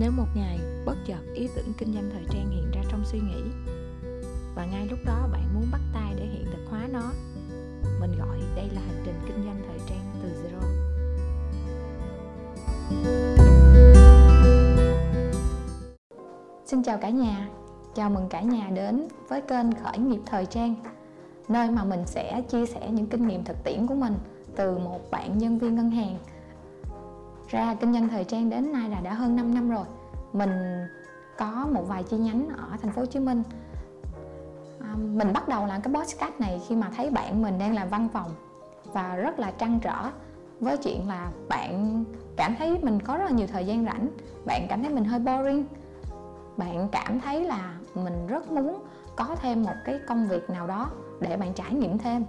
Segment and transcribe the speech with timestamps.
[0.00, 3.18] nếu một ngày bất chợt ý tưởng kinh doanh thời trang hiện ra trong suy
[3.18, 3.42] nghĩ
[4.54, 7.12] và ngay lúc đó bạn muốn bắt tay để hiện thực hóa nó
[8.00, 10.60] mình gọi đây là hành trình kinh doanh thời trang từ zero.
[16.66, 17.48] Xin chào cả nhà,
[17.94, 20.74] chào mừng cả nhà đến với kênh Khởi nghiệp Thời trang
[21.48, 24.14] Nơi mà mình sẽ chia sẻ những kinh nghiệm thực tiễn của mình
[24.56, 26.18] từ một bạn nhân viên ngân hàng.
[27.48, 29.84] Ra kinh doanh thời trang đến nay là đã hơn 5 năm rồi
[30.32, 30.86] mình
[31.38, 33.42] có một vài chi nhánh ở thành phố Hồ Chí Minh.
[34.80, 37.88] À, mình bắt đầu làm cái podcast này khi mà thấy bạn mình đang làm
[37.88, 38.30] văn phòng
[38.92, 40.10] và rất là trăn trở
[40.60, 42.04] với chuyện là bạn
[42.36, 44.08] cảm thấy mình có rất là nhiều thời gian rảnh
[44.44, 45.64] bạn cảm thấy mình hơi boring.
[46.56, 48.82] Bạn cảm thấy là mình rất muốn
[49.16, 50.90] có thêm một cái công việc nào đó
[51.20, 52.24] để bạn trải nghiệm thêm.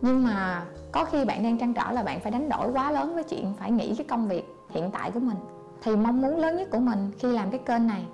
[0.00, 3.14] Nhưng mà có khi bạn đang trăn trở là bạn phải đánh đổi quá lớn
[3.14, 5.36] với chuyện phải nghĩ cái công việc hiện tại của mình
[5.82, 8.04] thì mong muốn lớn nhất của mình khi làm cái kênh này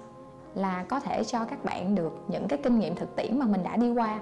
[0.54, 3.64] là có thể cho các bạn được những cái kinh nghiệm thực tiễn mà mình
[3.64, 4.18] đã đi qua.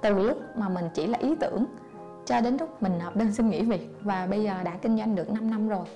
[0.00, 1.64] Từ lúc mà mình chỉ là ý tưởng
[2.24, 5.14] cho đến lúc mình nộp đơn xin nghỉ việc và bây giờ đã kinh doanh
[5.14, 5.86] được 5 năm rồi.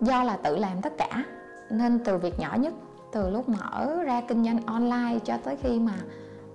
[0.00, 1.24] Do là tự làm tất cả,
[1.70, 2.74] nên từ việc nhỏ nhất,
[3.12, 5.94] từ lúc mở ra kinh doanh online cho tới khi mà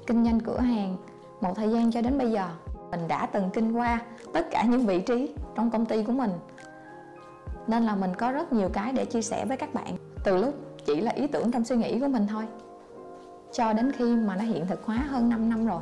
[0.08, 0.98] kinh doanh cửa hàng,
[1.42, 2.48] một thời gian cho đến bây giờ,
[2.92, 4.02] mình đã từng kinh qua
[4.34, 6.32] tất cả những vị trí trong công ty của mình
[7.68, 9.98] nên là mình có rất nhiều cái để chia sẻ với các bạn.
[10.24, 10.54] Từ lúc
[10.86, 12.48] chỉ là ý tưởng trong suy nghĩ của mình thôi.
[13.52, 15.82] Cho đến khi mà nó hiện thực hóa hơn 5 năm rồi.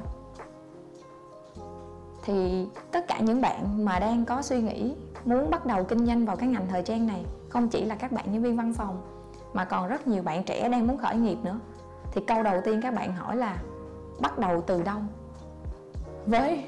[2.26, 6.26] Thì tất cả những bạn mà đang có suy nghĩ, muốn bắt đầu kinh doanh
[6.26, 9.02] vào cái ngành thời trang này, không chỉ là các bạn nhân viên văn phòng,
[9.54, 11.60] mà còn rất nhiều bạn trẻ đang muốn khởi nghiệp nữa.
[12.12, 13.58] Thì câu đầu tiên các bạn hỏi là,
[14.20, 14.98] bắt đầu từ đâu?
[16.26, 16.66] Với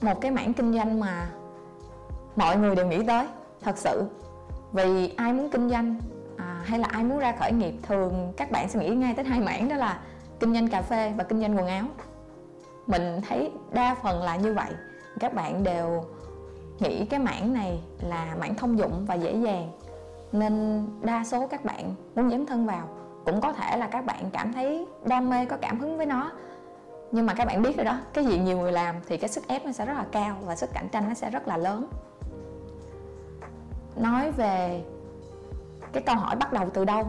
[0.00, 1.28] một cái mảng kinh doanh mà
[2.36, 3.26] mọi người đều nghĩ tới,
[3.62, 4.02] thật sự
[4.76, 5.96] vì ai muốn kinh doanh
[6.36, 9.24] à, hay là ai muốn ra khởi nghiệp thường các bạn sẽ nghĩ ngay tới
[9.24, 10.00] hai mảng đó là
[10.40, 11.84] kinh doanh cà phê và kinh doanh quần áo.
[12.86, 14.70] Mình thấy đa phần là như vậy.
[15.20, 16.04] Các bạn đều
[16.78, 19.70] nghĩ cái mảng này là mảng thông dụng và dễ dàng
[20.32, 22.88] nên đa số các bạn muốn dấn thân vào.
[23.24, 26.32] Cũng có thể là các bạn cảm thấy đam mê có cảm hứng với nó.
[27.12, 29.48] Nhưng mà các bạn biết rồi đó cái gì nhiều người làm thì cái sức
[29.48, 31.86] ép nó sẽ rất là cao và sức cạnh tranh nó sẽ rất là lớn
[33.96, 34.84] nói về
[35.92, 37.04] cái câu hỏi bắt đầu từ đâu,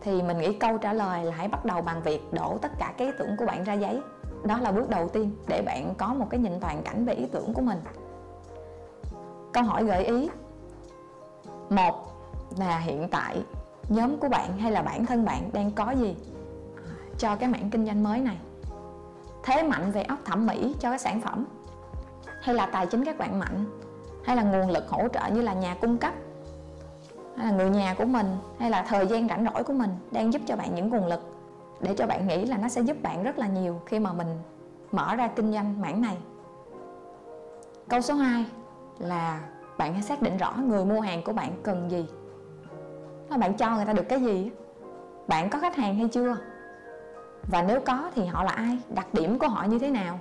[0.00, 2.92] thì mình nghĩ câu trả lời là hãy bắt đầu bằng việc đổ tất cả
[2.98, 4.00] cái ý tưởng của bạn ra giấy.
[4.44, 7.26] Đó là bước đầu tiên để bạn có một cái nhìn toàn cảnh về ý
[7.26, 7.78] tưởng của mình.
[9.52, 10.30] Câu hỏi gợi ý.
[11.70, 11.94] Một
[12.58, 13.42] là hiện tại
[13.88, 16.16] nhóm của bạn hay là bản thân bạn đang có gì
[17.18, 18.36] cho cái mảng kinh doanh mới này?
[19.42, 21.46] Thế mạnh về óc thẩm mỹ cho cái sản phẩm
[22.42, 23.64] hay là tài chính các bạn mạnh
[24.24, 26.12] hay là nguồn lực hỗ trợ như là nhà cung cấp?
[27.38, 30.32] Hay là người nhà của mình, hay là thời gian rảnh rỗi của mình đang
[30.32, 31.20] giúp cho bạn những nguồn lực
[31.80, 34.28] để cho bạn nghĩ là nó sẽ giúp bạn rất là nhiều khi mà mình
[34.92, 36.16] mở ra kinh doanh mảng này.
[37.88, 38.44] Câu số 2
[38.98, 39.40] là
[39.78, 42.06] bạn hãy xác định rõ người mua hàng của bạn cần gì.
[43.30, 44.50] Là bạn cho người ta được cái gì
[45.28, 46.36] bạn có khách hàng hay chưa?
[47.50, 48.78] Và nếu có thì họ là ai?
[48.94, 50.18] Đặc điểm của họ như thế nào?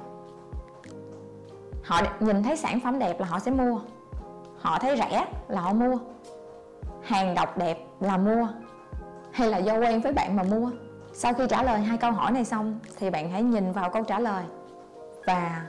[1.83, 3.79] Họ nhìn thấy sản phẩm đẹp là họ sẽ mua.
[4.59, 5.97] Họ thấy rẻ là họ mua
[7.07, 8.47] hàng độc đẹp là mua
[9.31, 10.71] hay là do quen với bạn mà mua?
[11.13, 14.03] Sau khi trả lời hai câu hỏi này xong thì bạn hãy nhìn vào câu
[14.03, 14.43] trả lời
[15.25, 15.65] và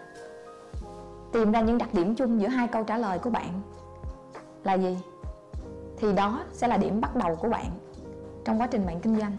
[1.33, 3.61] tìm ra những đặc điểm chung giữa hai câu trả lời của bạn.
[4.65, 4.99] Là gì?
[5.99, 7.67] Thì đó sẽ là điểm bắt đầu của bạn
[8.45, 9.37] trong quá trình bạn kinh doanh.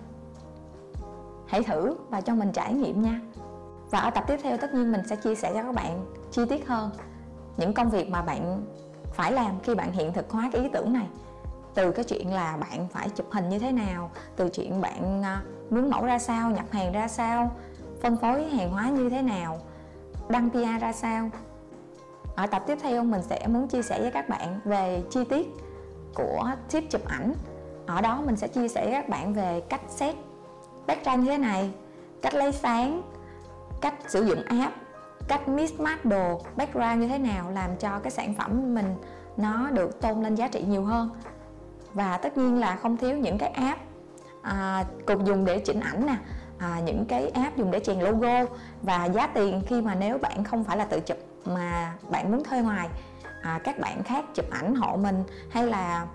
[1.47, 3.21] Hãy thử và cho mình trải nghiệm nha.
[3.91, 6.41] Và ở tập tiếp theo tất nhiên mình sẽ chia sẻ cho các bạn chi
[6.49, 6.89] tiết hơn
[7.57, 8.63] những công việc mà bạn
[9.13, 11.07] phải làm khi bạn hiện thực hóa cái ý tưởng này
[11.73, 15.41] từ cái chuyện là bạn phải chụp hình như thế nào, từ chuyện bạn à,
[15.69, 17.55] muốn mẫu ra sao, nhập hàng ra sao,
[18.01, 19.59] phân phối hàng hóa như thế nào,
[20.29, 21.29] đăng PR ra sao.
[22.35, 25.47] Ở tập tiếp theo mình sẽ muốn chia sẻ với các bạn về chi tiết
[26.13, 27.33] của tip chụp ảnh.
[27.87, 30.15] Ở đó mình sẽ chia sẻ với các bạn về cách set
[30.87, 31.71] background như thế này,
[32.21, 33.01] cách lấy sáng,
[33.81, 34.75] cách sử dụng app,
[35.27, 38.95] cách mismatch đồ background như thế nào làm cho cái sản phẩm mình
[39.37, 41.09] nó được tôn lên giá trị nhiều hơn
[41.93, 43.81] và tất nhiên là không thiếu những cái app
[44.41, 46.15] à, cục dùng để chỉnh ảnh nè
[46.57, 48.45] à, những cái app dùng để chèn logo.
[48.81, 52.43] Và giá tiền khi mà nếu bạn không phải là tự chụp mà bạn muốn
[52.43, 52.89] thuê ngoài
[53.41, 56.05] à, các bạn khác chụp ảnh hộ mình hay là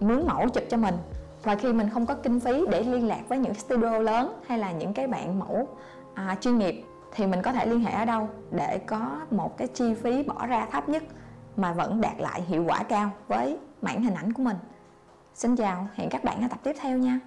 [0.00, 0.94] mướn mẫu chụp cho mình.
[1.42, 4.58] Và khi mình không có kinh phí để liên lạc với những studio lớn hay
[4.58, 5.68] là những cái bạn mẫu
[6.14, 9.68] à, chuyên nghiệp thì mình có thể liên hệ ở đâu để có một cái
[9.68, 11.02] chi phí bỏ ra thấp nhất
[11.56, 14.56] mà vẫn đạt lại hiệu quả cao với mảng hình ảnh của mình
[15.40, 17.20] xin chào hẹn các bạn ở tập tiếp theo nha.